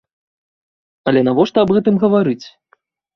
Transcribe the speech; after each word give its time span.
Але 1.11 1.21
навошта 1.27 1.57
аб 1.65 1.69
гэтым 1.75 1.95
гаварыць? 2.05 2.45